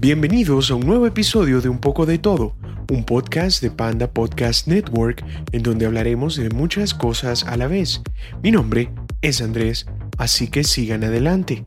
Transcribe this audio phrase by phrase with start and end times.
[0.00, 2.54] Bienvenidos a un nuevo episodio de Un poco de todo,
[2.88, 8.00] un podcast de Panda Podcast Network en donde hablaremos de muchas cosas a la vez.
[8.40, 8.92] Mi nombre
[9.22, 11.64] es Andrés, así que sigan adelante.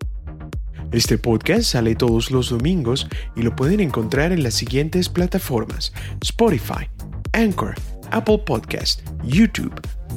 [0.94, 5.92] Este podcast sale todos los domingos y lo pueden encontrar en las siguientes plataformas:
[6.22, 6.90] Spotify,
[7.34, 7.76] Anchor,
[8.12, 9.74] Apple Podcast, YouTube,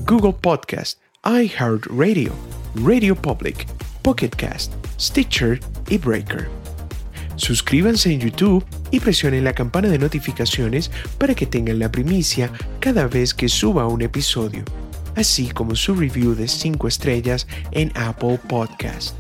[0.07, 2.33] Google Podcast, iHeartRadio,
[2.77, 3.67] Radio Public,
[4.03, 5.59] Pocket Cast, Stitcher
[5.89, 6.64] y Breaker.
[7.37, 13.09] Suscríbanse en YouTube y presionen la campana de notificaciones para que tengan la primicia cada
[13.09, 14.65] vez que suba un episodio,
[15.17, 19.17] así como su review de 5 estrellas en Apple Podcast.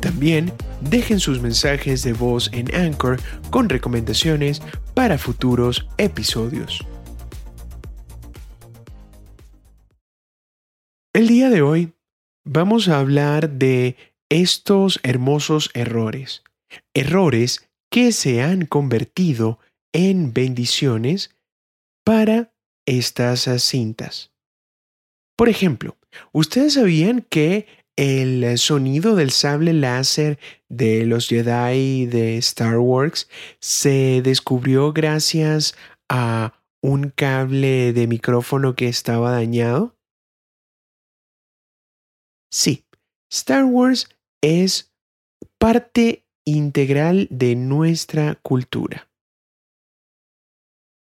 [0.00, 4.60] También dejen sus mensajes de voz en Anchor con recomendaciones
[4.94, 6.84] para futuros episodios.
[11.12, 11.92] El día de hoy
[12.44, 13.96] vamos a hablar de
[14.28, 16.42] estos hermosos errores
[16.94, 19.58] errores que se han convertido
[19.92, 21.34] en bendiciones
[22.04, 22.52] para
[22.86, 24.32] estas cintas.
[25.36, 25.96] Por ejemplo,
[26.32, 34.20] ¿ustedes sabían que el sonido del sable láser de los Jedi de Star Wars se
[34.22, 35.74] descubrió gracias
[36.08, 39.96] a un cable de micrófono que estaba dañado?
[42.50, 42.84] Sí,
[43.30, 44.08] Star Wars
[44.42, 44.92] es
[45.58, 49.08] parte integral de nuestra cultura.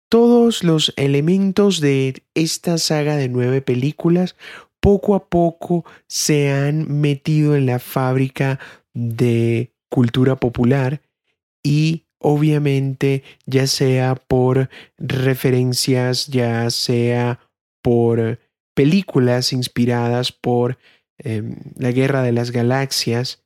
[0.08, 4.34] Todos los elementos de esta saga de nueve películas
[4.80, 8.58] poco a poco se han metido en la fábrica
[8.94, 11.02] de cultura popular
[11.62, 17.40] y obviamente ya sea por referencias, ya sea
[17.82, 18.38] por
[18.74, 20.78] películas inspiradas por
[21.18, 23.45] em, la Guerra de las Galaxias,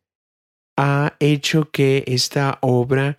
[0.77, 3.19] ha hecho que esta obra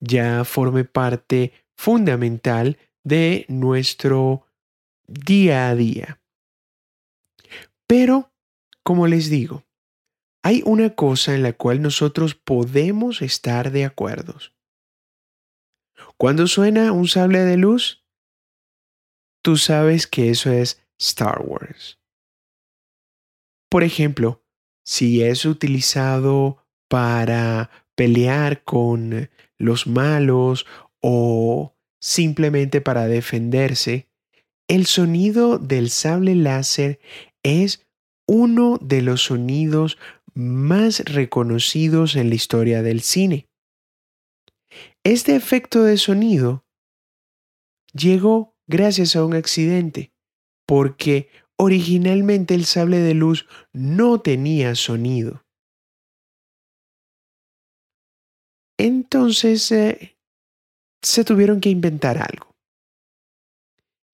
[0.00, 4.46] ya forme parte fundamental de nuestro
[5.06, 6.20] día a día.
[7.86, 8.32] Pero,
[8.82, 9.64] como les digo,
[10.42, 14.36] hay una cosa en la cual nosotros podemos estar de acuerdo.
[16.16, 18.04] Cuando suena un sable de luz,
[19.42, 21.98] tú sabes que eso es Star Wars.
[23.70, 24.42] Por ejemplo,
[24.84, 30.66] si es utilizado para pelear con los malos
[31.00, 34.08] o simplemente para defenderse,
[34.68, 37.00] el sonido del sable láser
[37.42, 37.86] es
[38.26, 39.98] uno de los sonidos
[40.34, 43.48] más reconocidos en la historia del cine.
[45.02, 46.64] Este efecto de sonido
[47.92, 50.12] llegó gracias a un accidente,
[50.66, 55.44] porque originalmente el sable de luz no tenía sonido.
[58.78, 60.16] Entonces eh,
[61.02, 62.56] se tuvieron que inventar algo.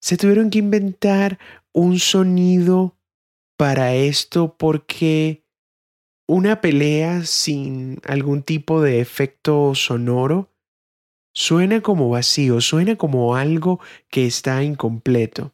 [0.00, 1.38] Se tuvieron que inventar
[1.72, 2.96] un sonido
[3.56, 5.44] para esto porque
[6.26, 10.50] una pelea sin algún tipo de efecto sonoro
[11.34, 15.52] suena como vacío, suena como algo que está incompleto.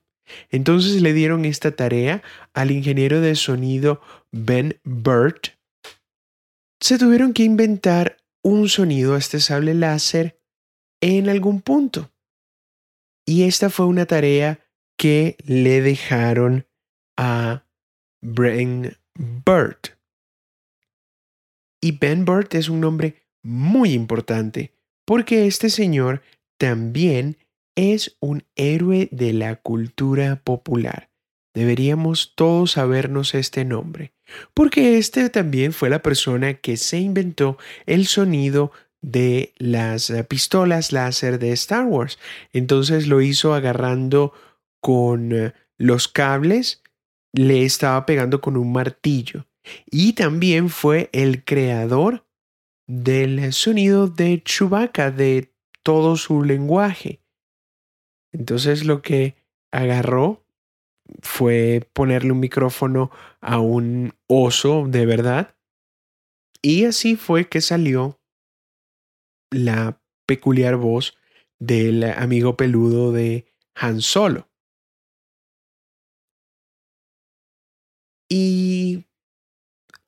[0.50, 2.22] Entonces le dieron esta tarea
[2.54, 4.00] al ingeniero de sonido
[4.30, 5.48] Ben Burt.
[6.80, 10.40] Se tuvieron que inventar un sonido a este sable láser
[11.00, 12.10] en algún punto.
[13.26, 14.60] Y esta fue una tarea
[14.96, 16.66] que le dejaron
[17.16, 17.64] a
[18.20, 19.88] Ben Burt.
[21.80, 24.74] Y Ben Burt es un nombre muy importante
[25.06, 26.22] porque este señor
[26.58, 27.38] también
[27.74, 31.10] es un héroe de la cultura popular.
[31.54, 34.12] Deberíamos todos sabernos este nombre
[34.54, 38.72] porque este también fue la persona que se inventó el sonido
[39.02, 42.18] de las eh, pistolas láser de Star Wars.
[42.52, 44.32] Entonces lo hizo agarrando
[44.80, 46.82] con eh, los cables,
[47.32, 49.46] le estaba pegando con un martillo.
[49.90, 52.26] Y también fue el creador
[52.86, 55.52] del sonido de Chewbacca, de
[55.82, 57.20] todo su lenguaje.
[58.32, 59.36] Entonces lo que
[59.72, 60.39] agarró
[61.22, 63.10] fue ponerle un micrófono
[63.40, 65.56] a un oso de verdad.
[66.62, 68.20] Y así fue que salió
[69.50, 71.16] la peculiar voz
[71.58, 74.48] del amigo peludo de Han Solo.
[78.28, 79.06] Y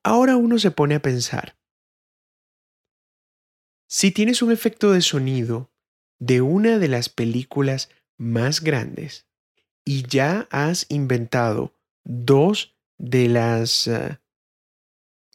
[0.03, 1.57] ahora uno se pone a pensar,
[3.89, 5.71] si tienes un efecto de sonido
[6.19, 9.27] de una de las películas más grandes,
[9.85, 11.73] y ya has inventado
[12.05, 14.19] dos de las eh,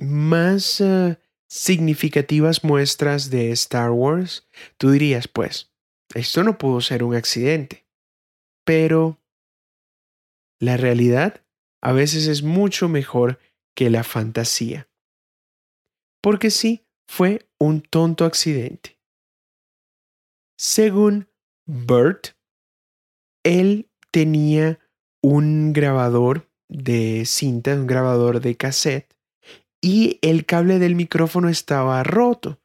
[0.01, 1.19] más eh,
[1.49, 4.47] significativas muestras de Star Wars,
[4.77, 5.73] tú dirías, pues,
[6.15, 7.87] esto no pudo ser un accidente.
[8.65, 9.21] Pero
[10.61, 11.45] la realidad
[11.83, 13.39] a veces es mucho mejor
[13.75, 14.89] que la fantasía.
[16.23, 18.99] Porque sí, fue un tonto accidente.
[20.59, 21.29] Según
[21.67, 22.31] Bert,
[23.45, 24.79] él tenía
[25.23, 29.15] un grabador de cinta, un grabador de cassette,
[29.81, 32.59] y el cable del micrófono estaba roto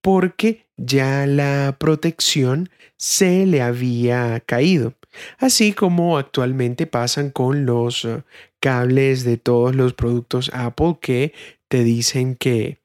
[0.00, 4.94] porque ya la protección se le había caído,
[5.38, 8.22] así como actualmente pasan con los eh,
[8.60, 11.32] cables de todos los productos Apple que
[11.68, 12.78] te dicen que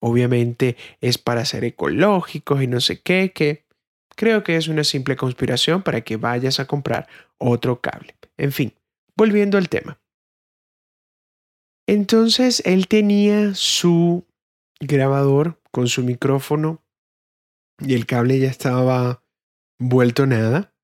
[0.00, 3.64] obviamente es para ser ecológicos y no sé qué, que
[4.20, 7.08] creo que es una simple conspiración para que vayas a comprar
[7.38, 8.14] otro cable.
[8.36, 8.74] En fin,
[9.16, 9.98] volviendo al tema.
[11.88, 14.26] Entonces él tenía su
[14.78, 16.84] grabador con su micrófono
[17.78, 19.24] y el cable ya estaba
[19.78, 20.74] vuelto nada.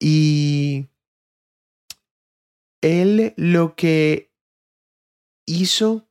[0.00, 0.88] Y
[2.82, 4.32] él lo que
[5.46, 6.08] hizo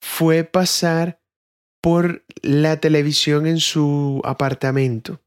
[0.00, 1.21] fue pasar
[1.82, 5.20] por la televisión en su apartamento.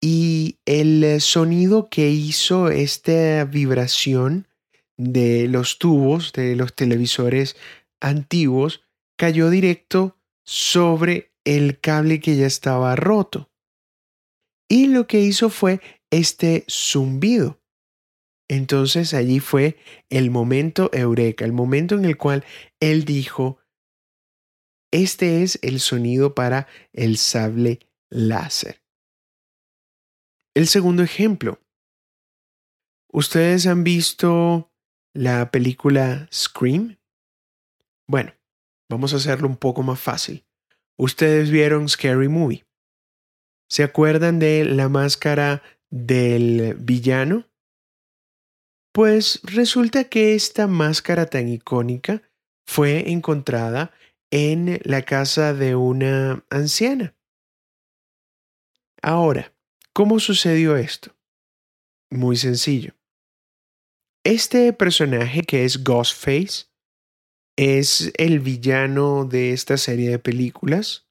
[0.00, 4.46] Y el sonido que hizo esta vibración
[4.96, 7.56] de los tubos de los televisores
[8.00, 8.82] antiguos
[9.16, 13.50] cayó directo sobre el cable que ya estaba roto.
[14.68, 15.80] Y lo que hizo fue
[16.10, 17.60] este zumbido.
[18.48, 19.76] Entonces allí fue
[20.08, 22.44] el momento eureka, el momento en el cual
[22.80, 23.57] él dijo,
[24.90, 27.80] este es el sonido para el sable
[28.10, 28.82] láser.
[30.54, 31.60] El segundo ejemplo.
[33.10, 34.72] ¿Ustedes han visto
[35.14, 36.98] la película Scream?
[38.06, 38.34] Bueno,
[38.90, 40.44] vamos a hacerlo un poco más fácil.
[40.96, 42.66] Ustedes vieron Scary Movie.
[43.68, 47.46] ¿Se acuerdan de la máscara del villano?
[48.92, 52.22] Pues resulta que esta máscara tan icónica
[52.66, 53.92] fue encontrada
[54.30, 57.14] en la casa de una anciana.
[59.02, 59.54] Ahora,
[59.92, 61.16] ¿cómo sucedió esto?
[62.10, 62.94] Muy sencillo.
[64.24, 66.66] Este personaje que es Ghostface
[67.56, 71.08] es el villano de esta serie de películas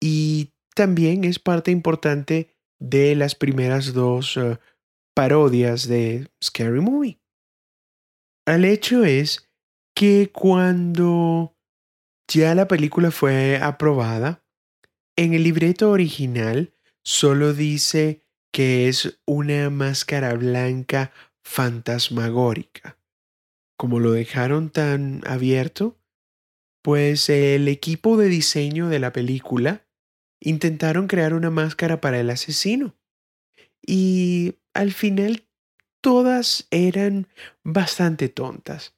[0.00, 4.58] y también es parte importante de las primeras dos eh,
[5.14, 7.20] parodias de Scary Movie.
[8.46, 9.49] El hecho es
[10.00, 11.54] que cuando
[12.26, 14.42] ya la película fue aprobada,
[15.14, 16.72] en el libreto original
[17.04, 21.12] solo dice que es una máscara blanca
[21.42, 22.96] fantasmagórica.
[23.76, 26.00] Como lo dejaron tan abierto,
[26.80, 29.86] pues el equipo de diseño de la película
[30.40, 32.96] intentaron crear una máscara para el asesino.
[33.86, 35.46] Y al final
[36.00, 37.28] todas eran
[37.64, 38.94] bastante tontas.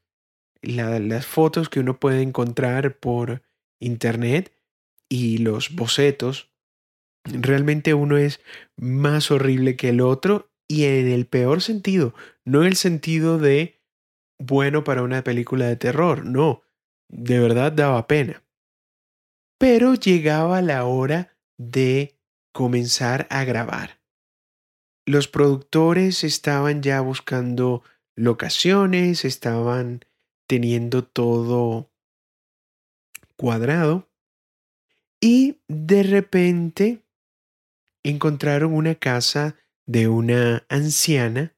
[0.63, 3.43] Las fotos que uno puede encontrar por
[3.81, 4.55] internet
[5.09, 6.53] y los bocetos,
[7.25, 8.41] realmente uno es
[8.77, 12.15] más horrible que el otro y en el peor sentido,
[12.45, 13.83] no en el sentido de
[14.41, 16.63] bueno para una película de terror, no,
[17.11, 18.43] de verdad daba pena.
[19.59, 22.19] Pero llegaba la hora de
[22.53, 24.01] comenzar a grabar.
[25.07, 27.83] Los productores estaban ya buscando
[28.17, 30.05] locaciones, estaban
[30.47, 31.91] teniendo todo
[33.37, 34.11] cuadrado
[35.21, 37.05] y de repente
[38.03, 39.57] encontraron una casa
[39.87, 41.55] de una anciana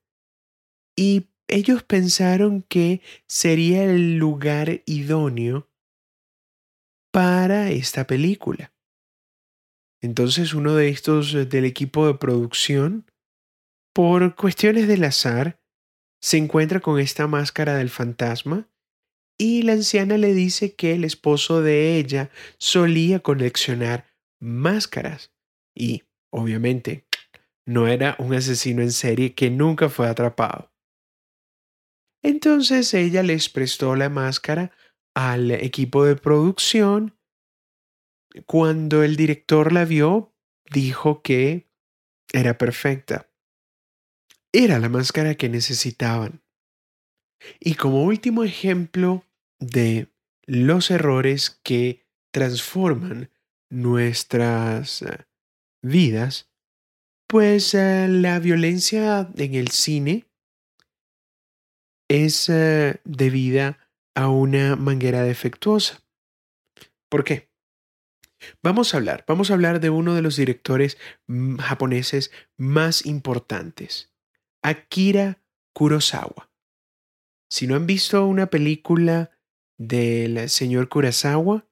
[0.97, 5.71] y ellos pensaron que sería el lugar idóneo
[7.13, 8.73] para esta película.
[10.01, 13.11] Entonces uno de estos eh, del equipo de producción,
[13.95, 15.61] por cuestiones del azar,
[16.21, 18.69] se encuentra con esta máscara del fantasma
[19.39, 24.07] y la anciana le dice que el esposo de ella solía coleccionar
[24.41, 25.33] máscaras
[25.75, 27.07] y, obviamente,
[27.67, 30.73] no era un asesino en serie que nunca fue atrapado.
[32.23, 34.71] Entonces ella les prestó la máscara
[35.15, 37.19] al equipo de producción.
[38.47, 40.35] Cuando el director la vio,
[40.71, 41.69] dijo que
[42.33, 43.31] era perfecta.
[44.53, 46.44] Era la máscara que necesitaban.
[47.61, 49.25] Y como último ejemplo
[49.59, 50.09] de
[50.47, 53.31] los errores que transforman
[53.71, 55.27] nuestras eh,
[55.83, 56.51] vidas,
[57.27, 60.27] pues eh, la violencia en el cine
[62.09, 63.79] es eh, debida
[64.15, 66.03] a una manguera defectuosa.
[67.09, 67.51] ¿Por qué?
[68.63, 74.13] Vamos a hablar, vamos a hablar de uno de los directores mm, japoneses más importantes,
[74.63, 76.54] Akira Kurosawa.
[77.55, 79.31] Si no han visto una película
[79.79, 81.69] del señor Kurosawa,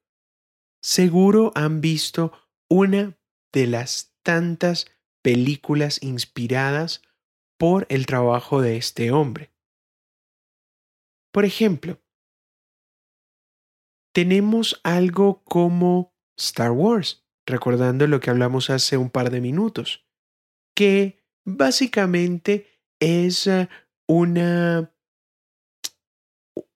[0.81, 2.31] seguro han visto
[2.71, 3.19] una
[3.53, 4.87] de las tantas
[5.23, 7.03] películas inspiradas
[7.59, 9.53] por el trabajo de este hombre.
[11.33, 12.01] Por ejemplo,
[14.15, 20.07] tenemos algo como Star Wars, recordando lo que hablamos hace un par de minutos,
[20.77, 22.69] que básicamente
[23.01, 23.69] es eh,
[24.07, 24.93] una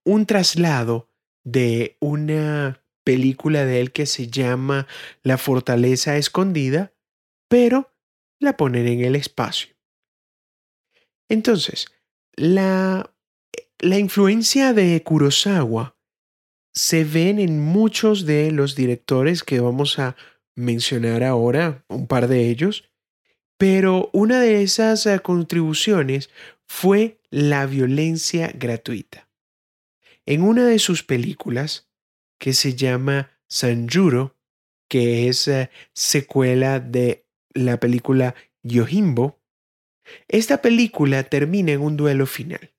[0.07, 1.11] un traslado
[1.45, 4.87] de una película de él que se llama
[5.23, 6.93] La fortaleza escondida,
[7.49, 7.93] pero
[8.39, 9.75] la ponen en el espacio.
[11.29, 11.87] Entonces,
[12.37, 13.13] la,
[13.81, 15.97] la influencia de Kurosawa
[16.73, 20.17] se ven en muchos de los directores que vamos a
[20.55, 22.89] mencionar ahora, un par de ellos,
[23.59, 26.31] pero una de esas eh, contribuciones
[26.67, 29.26] fue la violencia gratuita.
[30.27, 31.89] En una de sus películas,
[32.39, 34.37] que se llama Sanjuro,
[34.89, 39.41] que es eh, secuela de la película Yojimbo,
[40.29, 42.75] esta película termina en un duelo final.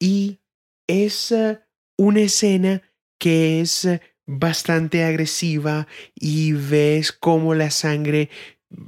[0.00, 0.40] Y
[0.86, 1.60] es eh,
[1.98, 2.82] una escena
[3.18, 8.30] que es eh, bastante agresiva y ves cómo la sangre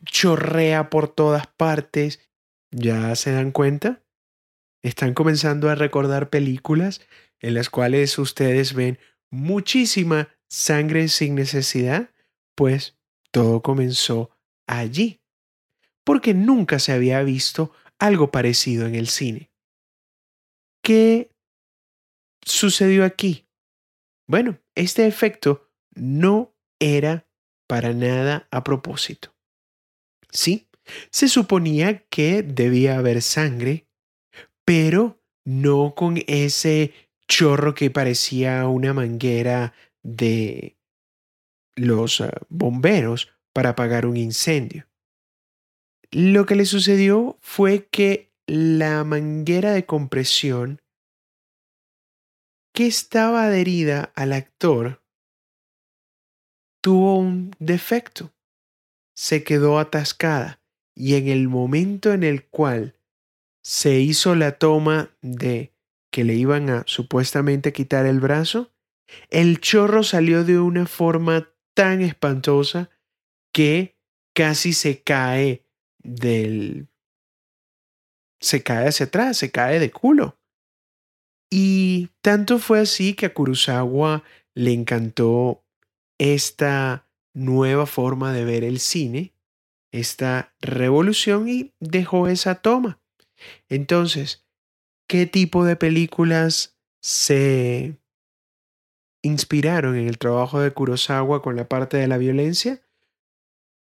[0.05, 2.21] chorrea por todas partes.
[2.71, 4.02] ¿Ya se dan cuenta?
[4.83, 7.02] Están comenzando a recordar películas
[7.40, 8.99] en las cuales ustedes ven
[9.30, 12.11] muchísima sangre sin necesidad,
[12.54, 12.99] pues
[13.30, 14.30] todo comenzó
[14.66, 15.20] allí,
[16.04, 19.50] porque nunca se había visto algo parecido en el cine.
[20.82, 21.30] ¿Qué
[22.44, 23.47] sucedió aquí?
[24.26, 27.26] Bueno, este efecto no era
[27.68, 29.35] para nada a propósito.
[30.30, 30.68] Sí,
[31.11, 33.87] se suponía que debía haber sangre,
[34.64, 36.94] pero no con ese
[37.30, 39.72] chorro que parecía una manguera
[40.02, 40.76] de
[41.76, 44.87] los ah, bomberos para apagar un incendio.
[46.10, 50.82] Lo que le sucedió fue que la manguera de compresión
[52.75, 55.00] que estaba adherida al actor
[56.82, 58.32] tuvo un defecto.
[59.14, 60.60] Se quedó atascada
[60.96, 62.96] y en el momento en el cual
[63.62, 65.72] se hizo la toma de
[66.11, 68.73] que le iban a supuestamente quitar el brazo,
[69.31, 72.90] el chorro salió de una forma tan espantosa
[73.52, 73.97] que
[74.35, 75.67] casi se cae
[75.99, 76.88] del...
[78.40, 80.38] se cae hacia atrás, se cae de culo.
[81.50, 84.23] Y tanto fue así que a Kurosawa
[84.55, 85.64] le encantó
[86.19, 89.35] esta nueva forma de ver el cine,
[89.93, 93.00] esta revolución y dejó esa toma.
[93.69, 94.47] Entonces,
[95.11, 97.99] qué tipo de películas se
[99.25, 102.81] inspiraron en el trabajo de Kurosawa con la parte de la violencia?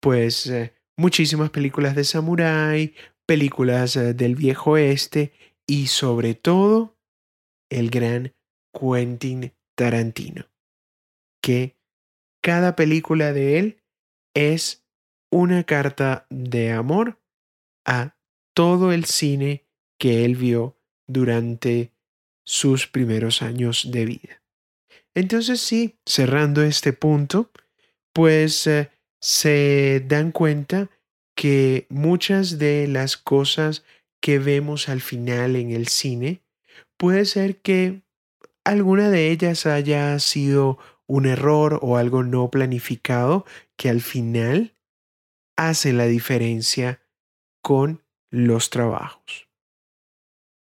[0.00, 5.32] Pues eh, muchísimas películas de samurái, películas eh, del viejo oeste
[5.64, 6.98] y sobre todo
[7.70, 8.34] el gran
[8.74, 10.50] Quentin Tarantino,
[11.40, 11.78] que
[12.42, 13.84] cada película de él
[14.34, 14.84] es
[15.30, 17.22] una carta de amor
[17.86, 18.16] a
[18.56, 19.68] todo el cine
[20.00, 20.81] que él vio
[21.12, 21.92] durante
[22.44, 24.42] sus primeros años de vida.
[25.14, 27.50] Entonces sí, cerrando este punto,
[28.12, 28.90] pues eh,
[29.20, 30.90] se dan cuenta
[31.34, 33.84] que muchas de las cosas
[34.20, 36.42] que vemos al final en el cine,
[36.96, 38.02] puede ser que
[38.64, 43.44] alguna de ellas haya sido un error o algo no planificado
[43.76, 44.74] que al final
[45.56, 47.02] hace la diferencia
[47.60, 49.48] con los trabajos.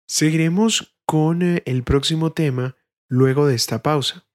[0.07, 2.75] Seguiremos con eh, el próximo tema
[3.07, 4.27] luego de esta pausa.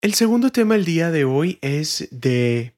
[0.00, 2.76] El segundo tema del día de hoy es de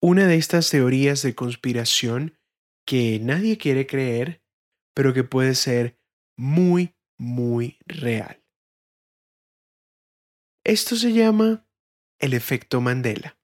[0.00, 2.38] una de estas teorías de conspiración
[2.86, 4.42] que nadie quiere creer,
[4.94, 5.98] pero que puede ser
[6.36, 8.45] muy, muy real.
[10.66, 11.64] Esto se llama
[12.18, 13.38] el efecto Mandela.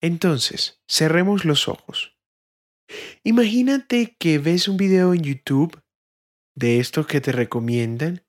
[0.00, 2.16] Entonces, cerremos los ojos.
[3.24, 5.82] Imagínate que ves un video en YouTube
[6.54, 8.24] de estos que te recomiendan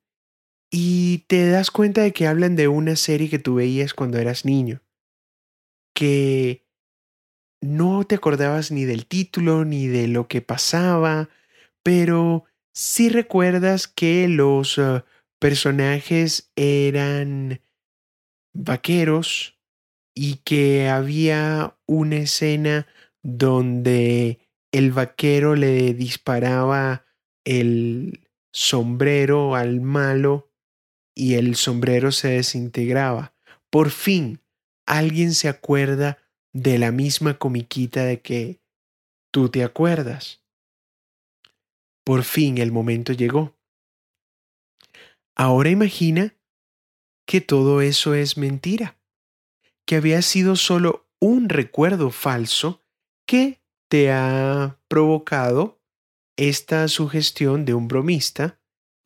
[0.72, 4.44] y te das cuenta de que hablan de una serie que tú veías cuando eras
[4.44, 4.82] niño,
[5.94, 6.66] que
[7.62, 11.30] no te acordabas ni del título ni de lo que pasaba,
[11.84, 15.04] pero sí recuerdas que los uh,
[15.39, 17.62] personajes eran
[18.53, 19.58] vaqueros
[20.15, 22.88] y que había una escena
[23.22, 24.39] donde
[24.72, 27.06] el vaquero le disparaba
[27.46, 30.51] el sombrero al malo
[31.15, 33.34] y el sombrero se desintegraba.
[33.70, 34.41] Por fin,
[34.86, 36.17] alguien se acuerda
[36.53, 38.62] de la misma comiquita de que
[39.32, 40.41] tú te acuerdas.
[42.03, 43.57] Por fin el momento llegó.
[45.39, 46.36] Ahora imagina
[47.27, 49.00] que todo eso es mentira,
[49.86, 52.84] que había sido solo un recuerdo falso
[53.27, 55.79] que te ha provocado
[56.38, 58.60] esta sugestión de un bromista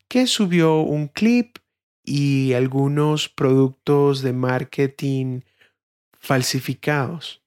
[0.08, 1.58] que subió un clip
[2.02, 5.42] y algunos productos de marketing
[6.18, 7.44] falsificados.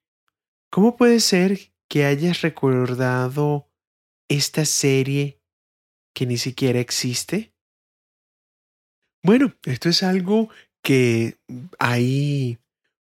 [0.69, 3.67] ¿Cómo puede ser que hayas recordado
[4.29, 5.41] esta serie
[6.13, 7.54] que ni siquiera existe?
[9.25, 10.49] Bueno, esto es algo
[10.83, 11.37] que
[11.79, 12.59] hay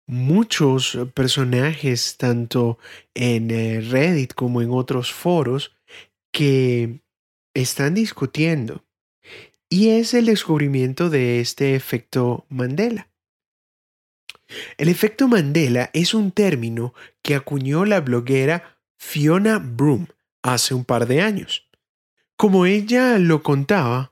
[0.06, 2.78] muchos personajes, tanto
[3.14, 5.74] en eh, Reddit como en otros foros,
[6.30, 7.00] que
[7.54, 8.84] están discutiendo.
[9.70, 13.08] Y es el descubrimiento de este efecto Mandela.
[14.76, 20.06] El efecto Mandela es un término que acuñó la bloguera Fiona Broom
[20.42, 21.66] hace un par de años.
[22.36, 24.09] Como ella lo contaba,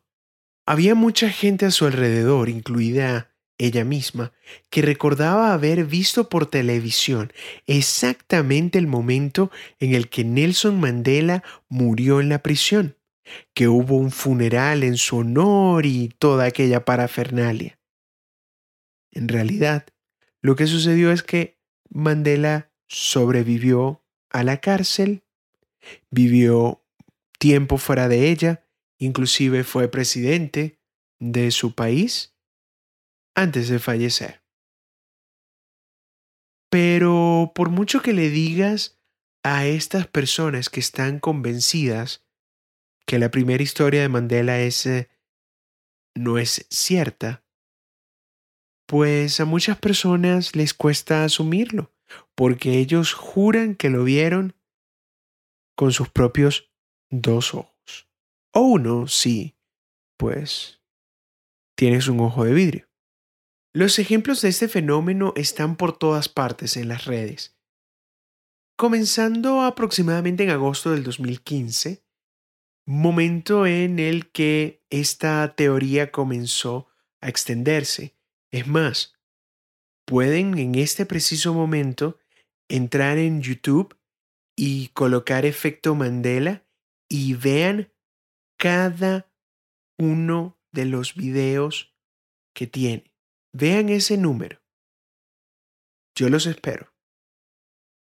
[0.68, 4.34] había mucha gente a su alrededor, incluida ella misma,
[4.68, 7.32] que recordaba haber visto por televisión
[7.66, 12.98] exactamente el momento en el que Nelson Mandela murió en la prisión,
[13.54, 17.78] que hubo un funeral en su honor y toda aquella parafernalia.
[19.10, 19.86] En realidad,
[20.42, 25.22] lo que sucedió es que Mandela sobrevivió a la cárcel,
[26.10, 26.84] vivió
[27.38, 28.67] tiempo fuera de ella,
[28.98, 30.80] inclusive fue presidente
[31.20, 32.36] de su país
[33.34, 34.42] antes de fallecer.
[36.70, 39.00] Pero por mucho que le digas
[39.42, 42.26] a estas personas que están convencidas
[43.06, 45.08] que la primera historia de Mandela es, eh,
[46.14, 47.42] no es cierta,
[48.86, 51.94] pues a muchas personas les cuesta asumirlo,
[52.34, 54.54] porque ellos juran que lo vieron
[55.74, 56.70] con sus propios
[57.10, 57.77] dos ojos.
[58.52, 59.56] O uno, sí,
[60.16, 60.80] pues
[61.76, 62.88] tienes un ojo de vidrio.
[63.74, 67.56] Los ejemplos de este fenómeno están por todas partes en las redes.
[68.76, 72.04] Comenzando aproximadamente en agosto del 2015,
[72.86, 76.88] momento en el que esta teoría comenzó
[77.20, 78.16] a extenderse
[78.50, 79.14] es más,
[80.06, 82.18] pueden en este preciso momento
[82.68, 83.98] entrar en YouTube
[84.56, 86.66] y colocar efecto Mandela
[87.08, 87.92] y vean
[88.58, 89.32] cada
[89.98, 91.94] uno de los videos
[92.54, 93.14] que tiene.
[93.52, 94.60] Vean ese número.
[96.14, 96.92] Yo los espero.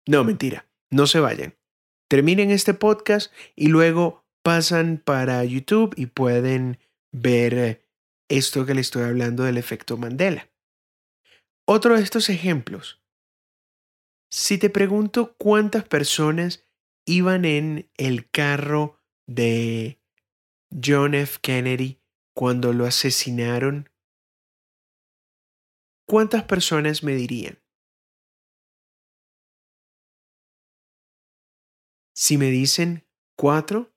[0.06, 1.56] No, mentira, no se vayan.
[2.08, 6.78] Terminen este podcast y luego pasan para YouTube y pueden
[7.12, 7.82] ver eh,
[8.28, 10.48] esto que le estoy hablando del efecto Mandela.
[11.66, 13.02] Otro de estos ejemplos.
[14.30, 16.64] Si te pregunto cuántas personas
[17.04, 19.97] iban en el carro de
[20.70, 21.38] John F.
[21.42, 22.00] Kennedy
[22.34, 23.90] cuando lo asesinaron,
[26.06, 27.58] ¿cuántas personas me dirían?
[32.14, 33.92] Si me dicen cuatro,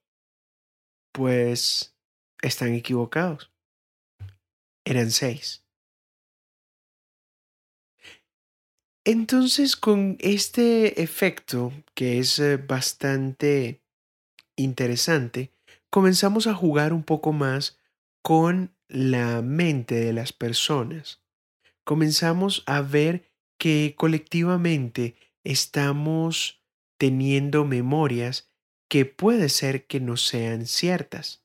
[1.12, 1.96] pues
[2.42, 3.52] están equivocados
[4.84, 5.64] eran seis.
[9.04, 13.82] Entonces, con este efecto, que es eh, bastante
[14.56, 15.51] interesante,
[15.92, 17.78] comenzamos a jugar un poco más
[18.22, 21.22] con la mente de las personas.
[21.84, 26.64] Comenzamos a ver que colectivamente estamos
[26.96, 28.50] teniendo memorias
[28.88, 31.44] que puede ser que no sean ciertas.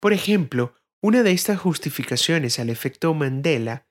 [0.00, 3.86] Por ejemplo, una de estas justificaciones al efecto Mandela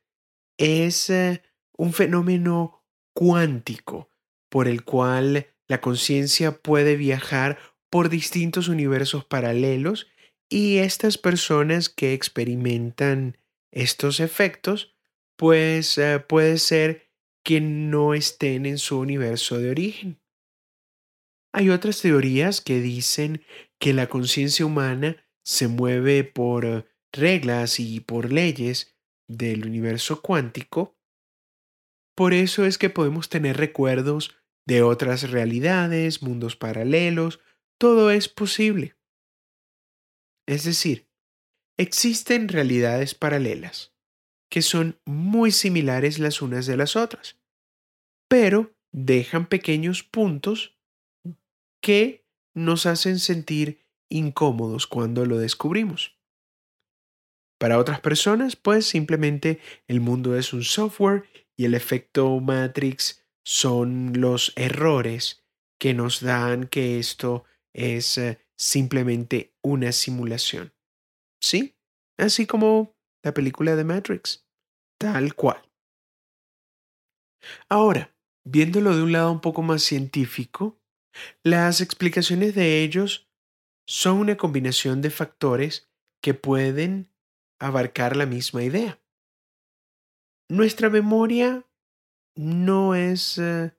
[0.57, 1.43] es eh,
[1.77, 4.09] un fenómeno cuántico
[4.49, 7.57] por el cual la conciencia puede viajar
[7.95, 10.07] por distintos universos paralelos
[10.49, 13.37] y estas personas que experimentan
[13.71, 14.93] estos efectos,
[15.37, 17.09] pues eh, puede ser
[17.41, 20.19] que no estén en su universo de origen.
[21.53, 23.45] Hay otras teorías que dicen
[23.79, 28.93] que la conciencia humana se mueve por reglas y por leyes
[29.29, 30.97] del universo cuántico,
[32.13, 34.35] por eso es que podemos tener recuerdos
[34.67, 37.39] de otras realidades, mundos paralelos,
[37.77, 38.95] todo es posible.
[40.47, 41.07] Es decir,
[41.77, 43.93] existen realidades paralelas
[44.49, 47.37] que son muy similares las unas de las otras,
[48.29, 50.77] pero dejan pequeños puntos
[51.81, 56.17] que nos hacen sentir incómodos cuando lo descubrimos.
[57.59, 61.25] Para otras personas, pues simplemente el mundo es un software
[61.57, 65.43] y el efecto Matrix son los errores
[65.79, 70.73] que nos dan que esto es eh, simplemente una simulación.
[71.41, 71.77] ¿Sí?
[72.17, 74.47] Así como la película de Matrix.
[74.97, 75.61] Tal cual.
[77.69, 80.79] Ahora, viéndolo de un lado un poco más científico,
[81.43, 83.29] las explicaciones de ellos
[83.85, 85.91] son una combinación de factores
[86.23, 87.11] que pueden
[87.59, 89.01] abarcar la misma idea.
[90.49, 91.67] Nuestra memoria
[92.35, 93.75] no es 100%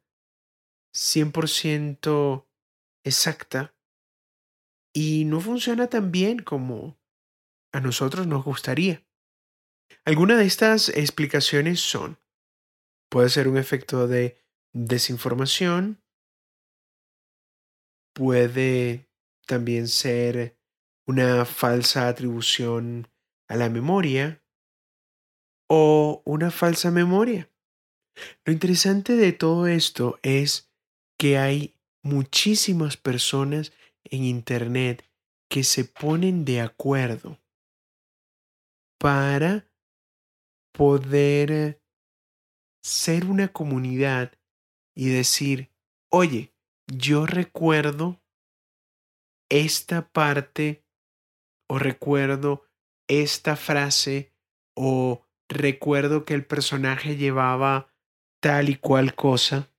[2.07, 2.45] eh,
[3.05, 3.76] exacta
[4.97, 6.99] y no funciona tan bien como
[7.71, 9.05] a nosotros nos gustaría.
[10.07, 12.19] Algunas de estas explicaciones son,
[13.11, 16.03] puede ser un efecto de desinformación,
[18.15, 19.07] puede
[19.47, 20.57] también ser
[21.07, 23.07] una falsa atribución
[23.49, 24.43] a la memoria
[25.69, 27.51] o una falsa memoria.
[28.47, 30.71] Lo interesante de todo esto es
[31.19, 33.73] que hay muchísimas personas
[34.11, 35.09] en Internet
[35.51, 37.39] que se ponen de acuerdo
[38.99, 39.69] para
[40.73, 41.83] poder
[42.83, 44.33] ser una comunidad
[44.95, 45.73] y decir,
[46.11, 46.55] oye,
[46.87, 48.21] yo recuerdo
[49.51, 50.85] esta parte
[51.69, 52.65] o recuerdo
[53.09, 54.33] esta frase
[54.77, 57.93] o recuerdo que el personaje llevaba
[58.41, 59.73] tal y cual cosa.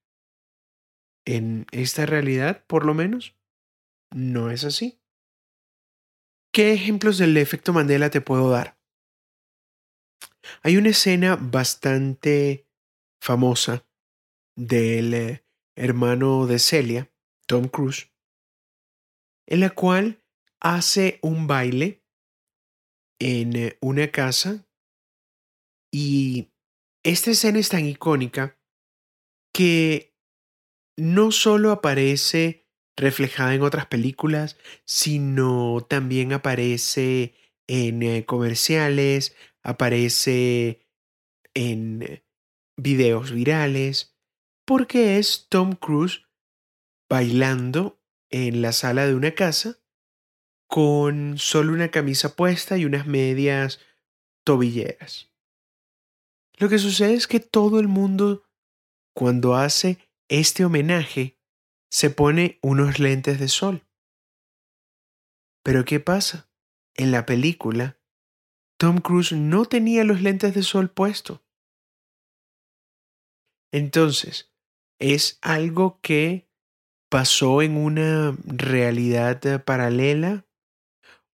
[1.25, 3.37] En esta realidad, por lo menos,
[4.12, 5.00] no es así.
[6.54, 8.78] ¿Qué ejemplos del efecto Mandela te puedo dar?
[10.63, 12.67] Hay una escena bastante
[13.22, 13.86] famosa
[14.56, 17.12] del eh, hermano de Celia,
[17.48, 18.12] Tom Cruise,
[19.46, 20.24] en la cual
[20.60, 22.04] hace un baile
[23.20, 24.67] en eh, una casa
[25.91, 26.52] y
[27.04, 28.60] esta escena es tan icónica
[29.54, 30.15] que
[30.98, 32.66] no solo aparece
[32.97, 37.36] reflejada en otras películas, sino también aparece
[37.67, 40.81] en eh, comerciales, aparece
[41.53, 42.23] en
[42.75, 44.17] videos virales,
[44.65, 46.23] porque es Tom Cruise
[47.10, 49.77] bailando en la sala de una casa
[50.67, 53.79] con solo una camisa puesta y unas medias
[54.43, 55.31] tobilleras.
[56.57, 58.43] Lo que sucede es que todo el mundo,
[59.13, 61.37] cuando hace este homenaje,
[61.89, 63.88] se pone unos lentes de sol.
[65.63, 66.50] Pero ¿qué pasa?
[66.95, 68.00] En la película,
[68.80, 71.43] Tom Cruise no tenía los lentes de sol puesto.
[73.71, 74.54] Entonces,
[75.00, 76.50] ¿es algo que
[77.10, 80.45] pasó en una realidad paralela?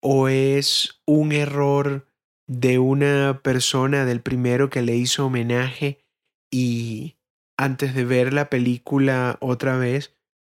[0.02, 2.08] ¿O es un error
[2.48, 6.04] de una persona del primero que le hizo homenaje
[6.52, 7.18] y
[7.58, 10.14] antes de ver la película otra vez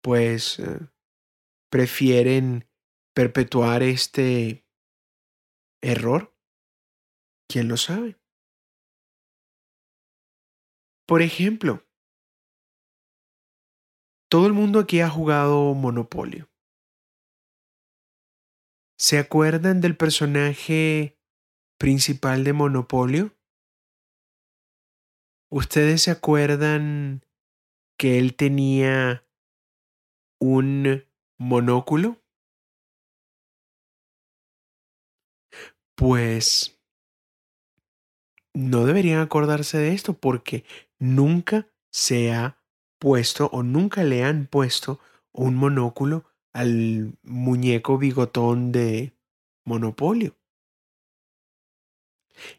[0.04, 0.80] pues eh,
[1.70, 2.68] prefieren
[3.14, 4.66] perpetuar este
[5.82, 6.36] error?
[7.48, 8.20] ¿Quién lo sabe?
[11.06, 11.86] Por ejemplo,
[14.30, 16.50] todo el mundo aquí ha jugado Monopolio.
[18.98, 21.18] ¿Se acuerdan del personaje
[21.78, 23.34] principal de Monopolio?
[25.50, 27.24] ¿Ustedes se acuerdan
[27.98, 29.23] que él tenía
[30.44, 31.04] un
[31.38, 32.20] monóculo?
[35.94, 36.78] Pues
[38.52, 40.64] no deberían acordarse de esto porque
[40.98, 42.62] nunca se ha
[42.98, 45.00] puesto o nunca le han puesto
[45.32, 49.16] un monóculo al muñeco bigotón de
[49.64, 50.36] Monopolio.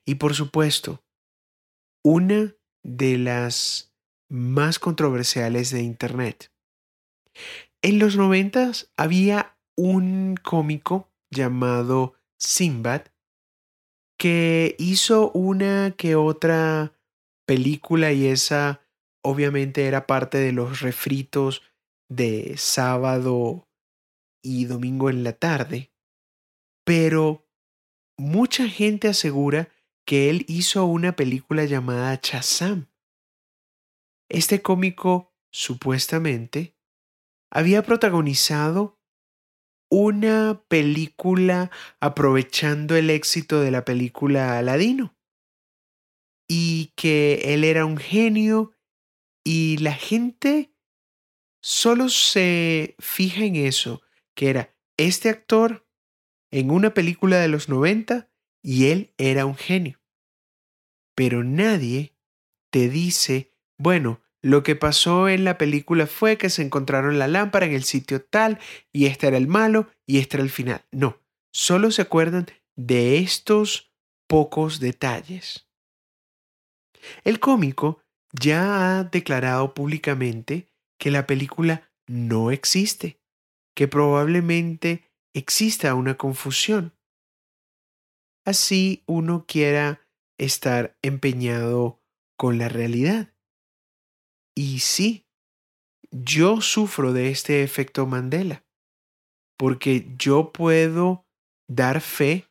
[0.05, 1.03] Y por supuesto,
[2.03, 3.93] una de las
[4.27, 6.51] más controversiales de Internet.
[7.85, 13.03] En los noventas había un cómico llamado Simbad
[14.17, 16.99] que hizo una que otra
[17.45, 18.81] película y esa
[19.23, 21.61] obviamente era parte de los refritos
[22.09, 23.69] de sábado
[24.41, 25.91] y domingo en la tarde.
[26.87, 27.47] Pero
[28.17, 29.69] mucha gente asegura
[30.07, 32.87] que él hizo una película llamada Chazam.
[34.27, 36.74] Este cómico, supuestamente,
[37.55, 38.99] había protagonizado
[39.89, 45.15] una película aprovechando el éxito de la película Aladino.
[46.49, 48.73] Y que él era un genio
[49.45, 50.73] y la gente
[51.61, 54.01] solo se fija en eso,
[54.35, 55.87] que era este actor
[56.51, 58.29] en una película de los 90
[58.63, 60.01] y él era un genio.
[61.15, 62.17] Pero nadie
[62.69, 67.65] te dice, bueno, lo que pasó en la película fue que se encontraron la lámpara
[67.65, 68.59] en el sitio tal
[68.93, 70.85] y este era el malo y este era el final.
[70.91, 71.19] No,
[71.51, 73.91] solo se acuerdan de estos
[74.27, 75.67] pocos detalles.
[77.23, 78.03] El cómico
[78.33, 80.67] ya ha declarado públicamente
[80.99, 83.19] que la película no existe,
[83.75, 86.93] que probablemente exista una confusión.
[88.45, 91.99] Así uno quiera estar empeñado
[92.37, 93.34] con la realidad.
[94.55, 95.25] Y sí,
[96.11, 98.65] yo sufro de este efecto Mandela,
[99.57, 101.25] porque yo puedo
[101.67, 102.47] dar fe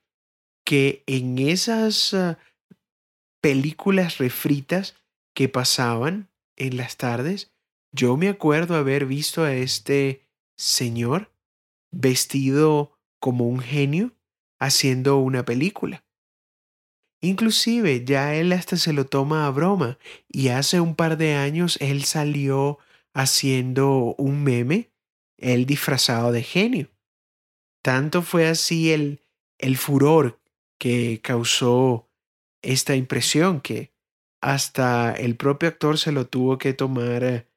[0.67, 2.38] que en esas ah,
[3.40, 4.97] películas refritas
[5.35, 7.53] que pasaban en las tardes,
[7.93, 11.33] yo me acuerdo haber visto a este señor
[11.90, 14.12] vestido como un genio
[14.61, 16.05] haciendo una película.
[17.24, 21.78] Inclusive ya él hasta se lo toma a broma y hace un par de años
[21.80, 22.78] él salió
[23.14, 24.92] haciendo un meme,
[25.38, 26.90] él disfrazado de genio.
[27.82, 29.22] Tanto fue así el,
[29.56, 30.38] el furor
[30.78, 32.10] que causó
[32.60, 33.94] esta impresión que
[34.42, 37.48] hasta el propio actor se lo tuvo que tomar eh,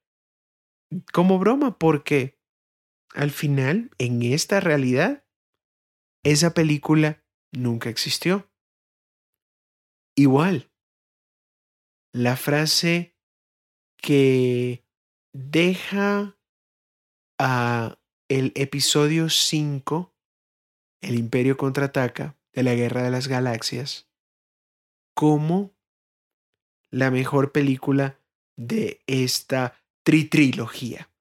[1.12, 2.40] como broma porque
[3.14, 5.26] al final en esta realidad
[6.24, 8.50] esa película nunca existió.
[10.20, 10.72] Igual,
[12.12, 13.16] la frase
[14.02, 14.84] que
[15.32, 16.40] deja
[17.40, 20.16] a el episodio 5,
[21.04, 24.10] el imperio contraataca de la Guerra de las Galaxias,
[25.16, 25.78] como
[26.90, 28.20] la mejor película
[28.58, 31.12] de esta tritrilogía.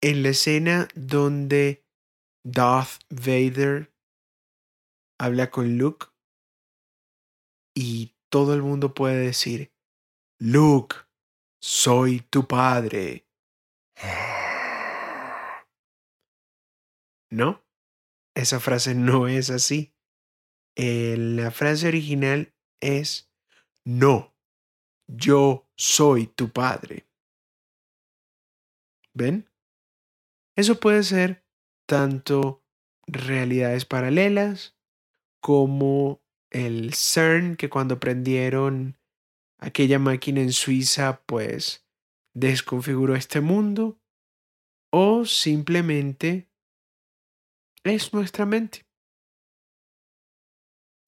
[0.00, 1.84] En la escena donde
[2.44, 3.95] Darth Vader
[5.18, 6.06] habla con Luke
[7.74, 9.72] y todo el mundo puede decir,
[10.38, 10.96] Luke,
[11.60, 13.26] soy tu padre.
[17.30, 17.64] ¿No?
[18.34, 19.94] Esa frase no es así.
[20.76, 23.30] la frase original es,
[23.84, 24.34] no,
[25.06, 27.06] yo soy tu padre.
[29.14, 29.50] ¿Ven?
[30.56, 31.44] Eso puede ser
[31.86, 32.62] tanto
[33.06, 34.75] realidades paralelas
[35.46, 38.98] como el CERN, que cuando prendieron
[39.60, 41.86] aquella máquina en Suiza, pues
[42.34, 43.96] desconfiguró este mundo,
[44.90, 46.48] o simplemente
[47.84, 48.86] es nuestra mente.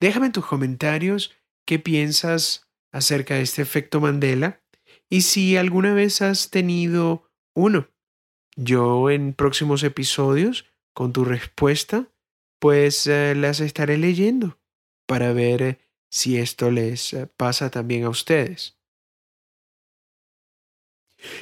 [0.00, 1.34] Déjame en tus comentarios
[1.66, 4.62] qué piensas acerca de este efecto Mandela
[5.10, 7.88] y si alguna vez has tenido uno.
[8.54, 12.08] Yo en próximos episodios, con tu respuesta,
[12.58, 14.58] pues eh, las estaré leyendo
[15.06, 15.78] para ver eh,
[16.10, 18.76] si esto les eh, pasa también a ustedes.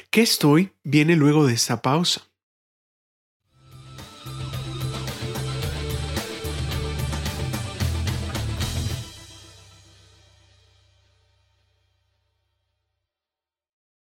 [0.09, 0.73] ¿Qué estoy?
[0.83, 2.21] Viene luego de esta pausa.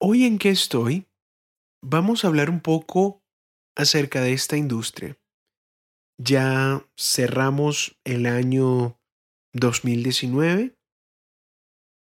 [0.06, 1.08] Hoy en qué estoy,
[1.82, 3.24] vamos a hablar un poco
[3.76, 5.18] acerca de esta industria
[6.18, 9.00] ya cerramos el año
[9.54, 10.76] 2019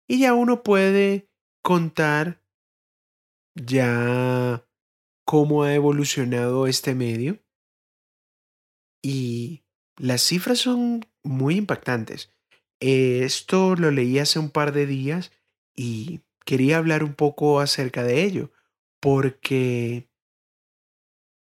[0.07, 1.29] y ya uno puede
[1.63, 2.41] contar
[3.55, 4.65] ya
[5.25, 7.39] cómo ha evolucionado este medio
[9.01, 9.63] y
[9.97, 12.31] las cifras son muy impactantes.
[12.79, 15.31] Esto lo leí hace un par de días
[15.75, 18.51] y quería hablar un poco acerca de ello
[18.99, 20.09] porque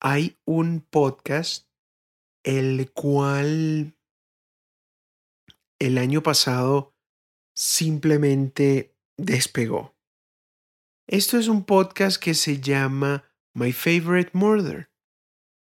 [0.01, 1.70] hay un podcast
[2.43, 3.95] el cual
[5.79, 6.95] el año pasado
[7.55, 9.97] simplemente despegó.
[11.07, 13.25] Esto es un podcast que se llama
[13.55, 14.91] My Favorite Murder,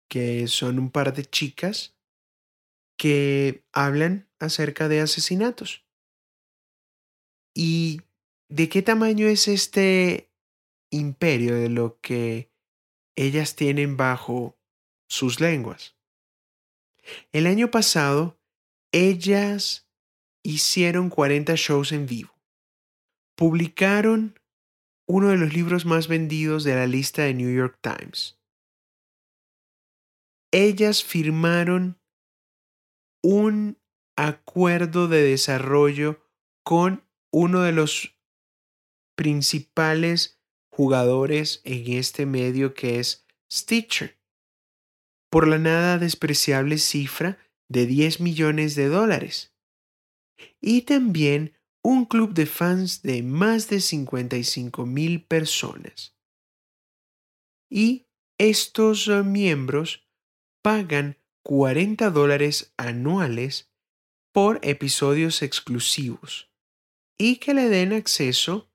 [0.09, 1.95] que son un par de chicas
[2.97, 5.85] que hablan acerca de asesinatos.
[7.55, 8.01] ¿Y
[8.49, 10.31] de qué tamaño es este
[10.91, 12.51] imperio de lo que
[13.15, 14.59] ellas tienen bajo
[15.07, 15.98] sus lenguas?
[17.31, 18.39] El año pasado,
[18.91, 19.87] ellas
[20.43, 22.33] hicieron 40 shows en vivo.
[23.35, 24.39] Publicaron
[25.07, 28.37] uno de los libros más vendidos de la lista de New York Times.
[30.51, 31.99] Ellas firmaron
[33.23, 33.77] un
[34.15, 36.23] acuerdo de desarrollo
[36.63, 38.15] con uno de los
[39.15, 44.18] principales jugadores en este medio que es Stitcher,
[45.29, 47.37] por la nada despreciable cifra
[47.67, 49.53] de 10 millones de dólares.
[50.61, 56.15] Y también un club de fans de más de 55 mil personas.
[57.69, 60.07] Y estos eh, miembros
[60.61, 63.71] pagan 40 dólares anuales
[64.33, 66.51] por episodios exclusivos
[67.17, 68.71] y que le den acceso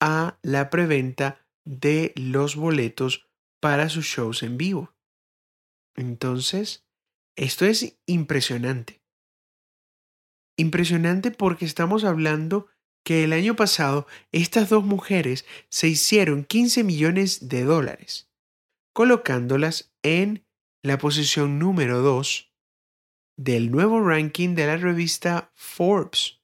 [0.00, 3.28] a la preventa de los boletos
[3.60, 4.93] para sus shows en vivo.
[5.96, 6.86] Entonces,
[7.36, 9.02] esto es impresionante.
[10.56, 12.68] Impresionante porque estamos hablando
[13.04, 18.30] que el año pasado estas dos mujeres se hicieron 15 millones de dólares,
[18.94, 20.46] colocándolas en
[20.82, 22.52] la posición número 2
[23.36, 26.40] del nuevo ranking de la revista Forbes,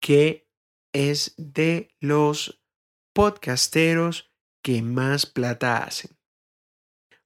[0.00, 0.48] que
[0.92, 2.60] es de los
[3.14, 6.17] podcasteros que más plata hacen.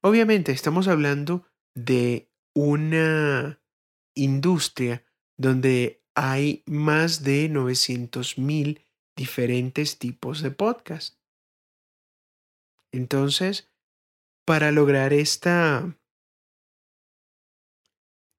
[0.05, 3.63] Obviamente estamos hablando de una
[4.17, 5.05] industria
[5.39, 8.85] donde hay más de 900.000
[9.17, 11.19] diferentes tipos de podcast.
[12.91, 13.71] Entonces,
[14.45, 15.97] para lograr esta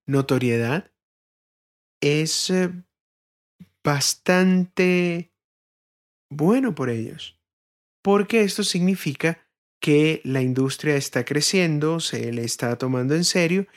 [0.06, 0.92] notoriedad,
[2.02, 2.72] es eh,
[3.82, 5.34] bastante
[6.30, 7.40] bueno por ellos,
[8.04, 9.43] porque esto significa
[9.84, 13.68] que la industria está creciendo, se le está tomando en serio,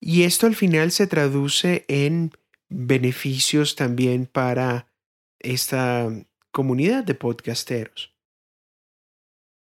[0.00, 2.32] y esto al final se traduce en
[2.70, 4.90] beneficios también para
[5.38, 6.08] esta
[6.50, 8.16] comunidad de podcasteros.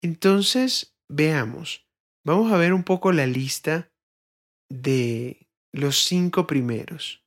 [0.03, 1.87] Entonces, veamos,
[2.25, 3.89] vamos a ver un poco la lista
[4.69, 7.23] de los cinco primeros.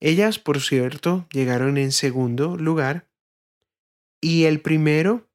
[0.00, 3.06] Ellas, por cierto, llegaron en segundo lugar.
[4.20, 5.28] Y el primero,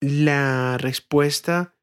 [0.00, 1.74] la respuesta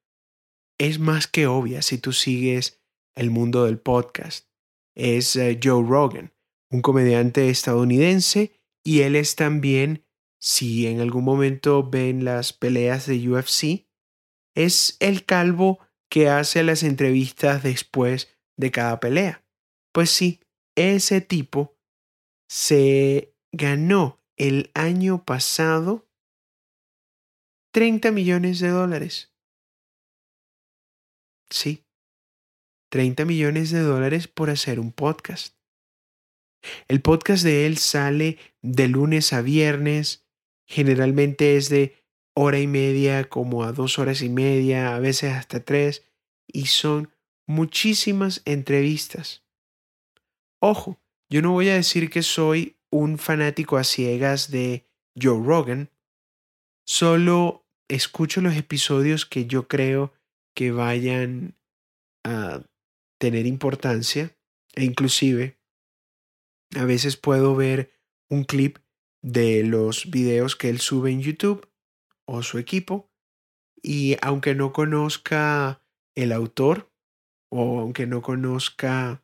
[0.78, 2.82] es más que obvia si tú sigues
[3.16, 4.48] el mundo del podcast.
[4.96, 6.36] Es eh, Joe Rogan
[6.76, 10.06] un comediante estadounidense y él es también,
[10.40, 13.88] si en algún momento ven las peleas de UFC,
[14.56, 19.44] es el calvo que hace las entrevistas después de cada pelea.
[19.92, 20.42] Pues sí,
[20.76, 21.78] ese tipo
[22.48, 26.08] se ganó el año pasado
[27.72, 29.35] 30 millones de dólares.
[31.50, 31.86] Sí,
[32.92, 35.56] 30 millones de dólares por hacer un podcast.
[36.88, 40.26] El podcast de él sale de lunes a viernes,
[40.68, 42.04] generalmente es de
[42.36, 46.04] hora y media como a dos horas y media, a veces hasta tres,
[46.48, 47.12] y son
[47.48, 49.44] muchísimas entrevistas.
[50.62, 54.88] Ojo, yo no voy a decir que soy un fanático a ciegas de
[55.20, 55.90] Joe Rogan,
[56.88, 60.14] solo escucho los episodios que yo creo
[60.56, 61.56] que vayan
[62.24, 62.64] a
[63.20, 64.36] tener importancia
[64.74, 65.60] e inclusive
[66.76, 67.92] a veces puedo ver
[68.30, 68.80] un clip
[69.22, 71.70] de los videos que él sube en YouTube
[72.26, 73.12] o su equipo
[73.82, 75.82] y aunque no conozca
[76.16, 76.92] el autor
[77.50, 79.24] o aunque no conozca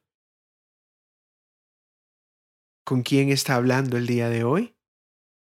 [2.83, 4.75] con quién está hablando el día de hoy,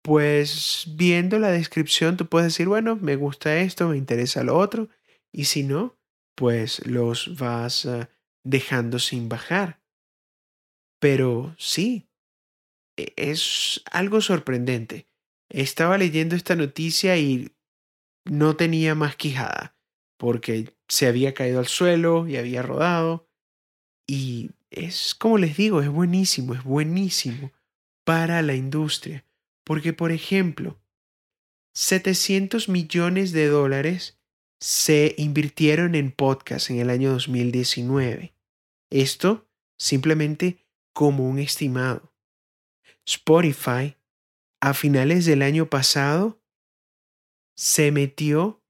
[0.02, 4.90] pues viendo la descripción tú puedes decir, bueno, me gusta esto, me interesa lo otro,
[5.36, 5.98] y si no,
[6.34, 8.10] pues los vas ah,
[8.46, 9.82] dejando sin bajar.
[11.02, 12.08] Pero sí,
[12.96, 15.10] e-, es algo sorprendente.
[15.50, 17.52] Estaba leyendo esta noticia y
[18.24, 19.76] no tenía más quijada,
[20.18, 23.30] porque se había caído al suelo y había rodado.
[24.08, 27.52] Y es, como les digo, es buenísimo, es buenísimo
[28.06, 29.26] para la industria.
[29.66, 30.80] Porque, por ejemplo,
[31.74, 34.15] 700 millones de dólares
[34.60, 38.34] se invirtieron en podcast en el año 2019.
[38.90, 39.48] Esto
[39.78, 42.14] simplemente como un estimado.
[43.06, 43.98] Spotify,
[44.62, 46.42] a finales del año pasado,
[47.56, 48.64] se metió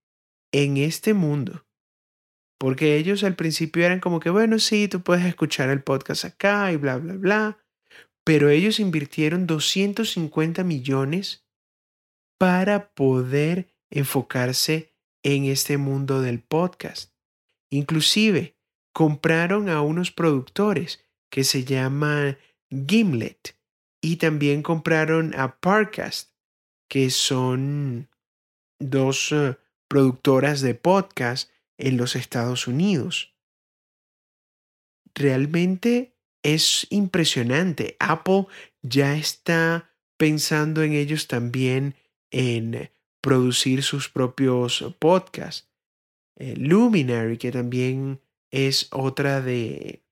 [0.52, 1.66] en este mundo.
[2.58, 6.72] Porque ellos al principio eran como que, bueno, sí, tú puedes escuchar el podcast acá
[6.72, 7.66] y bla, bla, bla.
[8.24, 11.46] Pero ellos invirtieron 250 millones
[12.40, 14.95] para poder enfocarse
[15.26, 17.12] en este mundo del podcast.
[17.72, 18.56] Inclusive
[18.94, 22.38] compraron a unos productores que se llama
[22.70, 23.58] Gimlet
[24.02, 26.32] y también compraron a Parcast,
[26.88, 28.08] que son
[28.80, 29.58] dos eh,
[29.88, 31.50] productoras de podcast
[31.80, 33.36] en los Estados Unidos.
[35.16, 37.98] Realmente es impresionante.
[38.00, 38.46] Apple
[38.84, 41.96] ya está pensando en ellos también
[42.30, 42.92] en
[43.26, 45.68] producir sus propios podcasts.
[46.36, 48.22] Eh, Luminary, que también
[48.52, 50.04] es otra de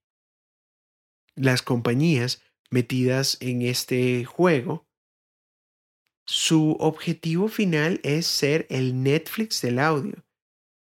[1.35, 2.41] las compañías
[2.71, 4.87] metidas en este juego,
[6.25, 10.25] su objetivo final es ser el Netflix del audio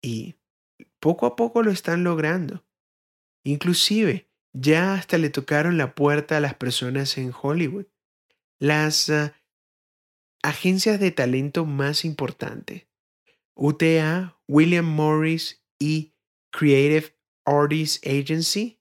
[0.02, 0.34] y
[1.00, 2.66] poco a poco lo están logrando.
[3.44, 7.86] Inclusive, ya hasta le tocaron la puerta a las personas en Hollywood.
[8.58, 9.36] Las ah,
[10.48, 12.88] agencias de talento más importantes,
[13.56, 16.14] UTA, William Morris y
[16.52, 17.16] Creative
[17.46, 18.80] Artists Agency,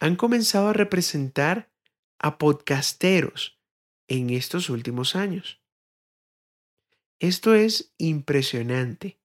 [0.00, 1.70] han comenzado a representar
[2.18, 3.58] a podcasteros
[4.08, 5.62] en estos últimos años.
[7.20, 9.20] Esto es impresionante.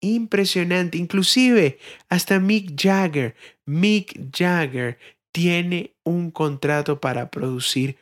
[0.00, 0.98] Impresionante.
[0.98, 1.78] Inclusive
[2.08, 3.34] hasta Mick Jagger.
[3.64, 4.98] Mick Jagger
[5.32, 7.98] tiene un contrato para producir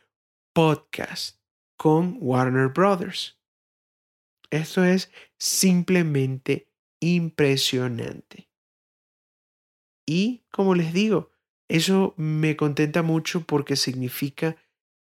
[0.52, 1.43] podcast
[1.76, 3.38] con Warner Brothers.
[4.50, 6.70] Esto es simplemente
[7.00, 8.50] impresionante.
[10.06, 11.32] Y como les digo,
[11.68, 14.56] eso me contenta mucho porque significa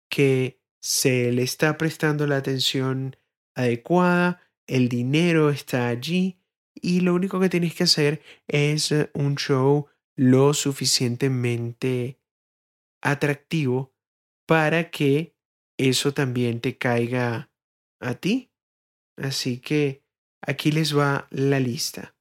[0.08, 3.16] que se le está prestando la atención
[3.54, 6.38] adecuada, el dinero está allí
[6.74, 12.18] y lo único que tienes que hacer es eh, un show lo suficientemente
[13.02, 13.94] atractivo
[14.46, 15.33] para que
[15.78, 17.50] eso también te caiga
[18.00, 18.50] a ti.
[19.16, 20.02] Así que
[20.42, 22.16] aquí les va la lista.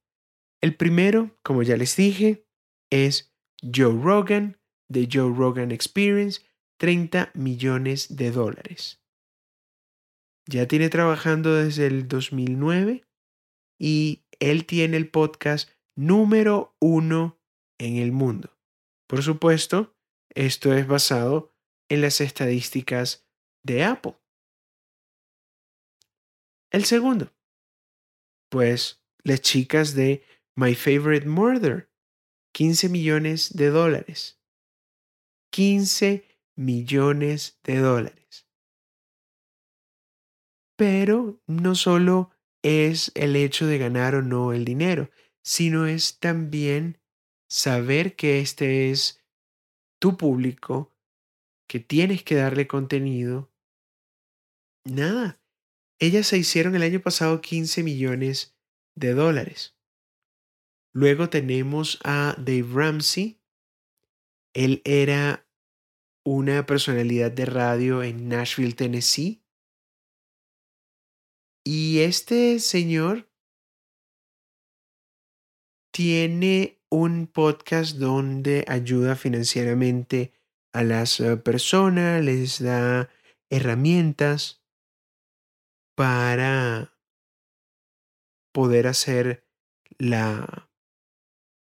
[0.60, 2.46] El primero, como ya les dije,
[2.90, 6.42] es Joe Rogan, de Joe Rogan Experience,
[6.78, 9.02] 30 millones de dólares.
[10.46, 13.04] Ya tiene trabajando desde el 2009
[13.78, 17.38] y él tiene el podcast número uno
[17.78, 18.56] en el mundo.
[19.06, 19.96] Por supuesto,
[20.34, 21.52] esto es basado
[21.88, 23.23] en las estadísticas
[23.64, 24.16] de Apple.
[26.70, 27.32] El segundo,
[28.48, 31.90] pues las chicas de My Favorite Murder,
[32.52, 34.40] 15 millones de dólares.
[35.50, 36.24] 15
[36.56, 38.48] millones de dólares.
[40.76, 42.30] Pero no solo
[42.62, 45.10] es el hecho de ganar o no el dinero,
[45.42, 46.98] sino es también
[47.48, 49.22] saber que este es
[50.00, 50.92] tu público,
[51.68, 53.53] que tienes que darle contenido.
[54.84, 55.40] Nada.
[55.98, 58.56] Ellas se hicieron el año pasado 15 millones
[58.94, 59.76] de dólares.
[60.92, 63.40] Luego tenemos a Dave Ramsey.
[64.52, 65.48] Él era
[66.24, 69.42] una personalidad de radio en Nashville, Tennessee.
[71.64, 73.28] Y este señor
[75.92, 80.32] tiene un podcast donde ayuda financieramente
[80.72, 83.08] a las eh, personas, les da
[83.48, 84.63] herramientas
[85.94, 86.96] para
[88.52, 89.46] poder hacer
[89.98, 90.70] la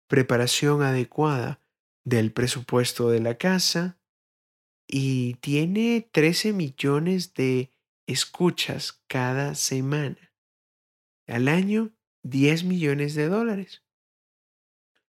[0.08, 1.62] preparación adecuada
[2.04, 4.00] del presupuesto de la casa
[4.88, 7.72] y tiene 13 millones de
[8.08, 10.34] escuchas cada semana.
[11.28, 11.94] Al año,
[12.24, 13.84] 10 millones de dólares.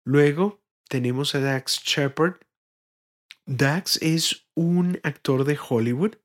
[0.03, 2.39] Luego tenemos a Dax Shepard.
[3.45, 6.16] Dax es un actor de Hollywood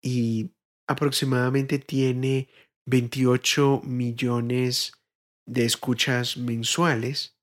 [0.00, 0.55] y
[0.86, 2.48] aproximadamente tiene
[2.86, 4.92] 28 millones
[5.46, 7.36] de escuchas mensuales.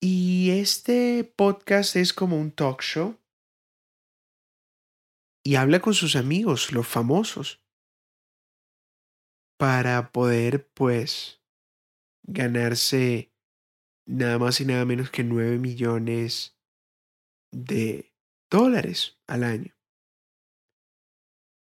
[0.00, 3.18] Y este podcast es como un talk show
[5.44, 7.62] y habla con sus amigos, los famosos,
[9.58, 11.42] para poder pues
[12.26, 13.32] ganarse
[14.06, 16.58] nada más y nada menos que 9 millones
[17.52, 18.12] de
[18.50, 19.73] dólares al año.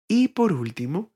[0.08, 1.14] Y por último,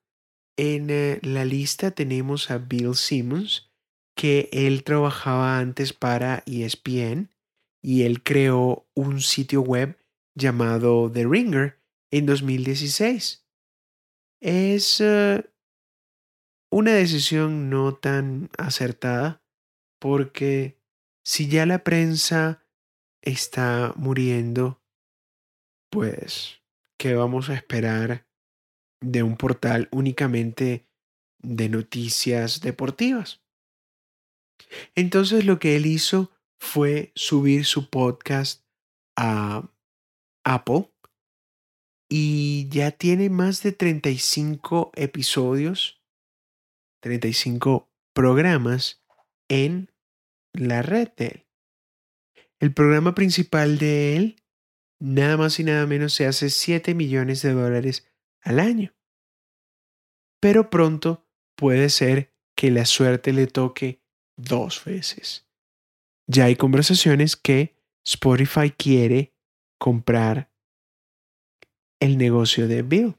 [0.58, 3.72] en eh, la lista tenemos a Bill Simmons,
[4.16, 7.30] que él trabajaba antes para ESPN
[7.84, 9.98] y él creó un sitio web
[10.36, 11.80] llamado The Ringer,
[12.12, 13.46] en 2016.
[14.40, 15.50] Es eh,
[16.72, 19.44] una decisión no tan acertada
[20.00, 20.80] porque
[21.24, 22.64] si ya la prensa
[23.22, 24.82] está muriendo,
[25.90, 26.62] pues,
[26.98, 28.27] ¿qué vamos a esperar
[29.02, 30.88] de un portal únicamente
[31.40, 33.42] de noticias deportivas?
[34.96, 38.64] Entonces lo que él hizo fue subir su podcast
[39.16, 39.70] a
[40.44, 40.92] Apple
[42.10, 46.02] y ya tiene más de 35 episodios,
[47.02, 49.04] 35 programas
[49.50, 49.92] en
[50.54, 51.48] la red de él.
[52.60, 54.44] El programa principal de él,
[55.00, 58.07] nada más y nada menos, se hace 7 millones de dólares
[58.48, 58.96] al año.
[60.40, 64.02] Pero pronto puede ser que la suerte le toque
[64.38, 65.46] dos veces.
[66.28, 67.76] Ya hay conversaciones que
[68.06, 69.34] Spotify quiere
[69.78, 70.50] comprar
[72.00, 73.16] el negocio de Bill.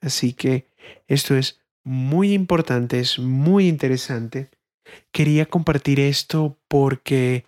[0.00, 0.66] Así que
[1.08, 4.50] esto es muy importante, es muy interesante.
[5.12, 7.44] Quería compartir esto porque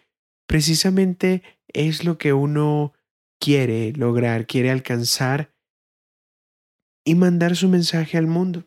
[0.46, 2.92] precisamente es lo que uno
[3.40, 5.53] quiere lograr, quiere alcanzar
[7.04, 8.64] y mandar su mensaje al mundo.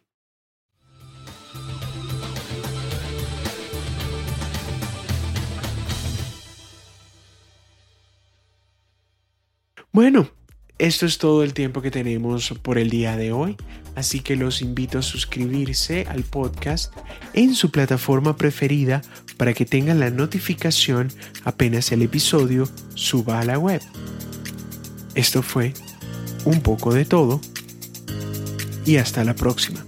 [9.91, 10.29] Bueno,
[10.77, 13.57] esto es todo el tiempo que tenemos por el día de hoy,
[13.95, 16.93] así que los invito a suscribirse al podcast
[17.33, 19.01] en su plataforma preferida
[19.37, 21.11] para que tengan la notificación
[21.45, 23.81] apenas el episodio suba a la web.
[25.15, 25.73] Esto fue
[26.45, 27.41] un poco de todo
[28.87, 29.85] y hasta la próxima.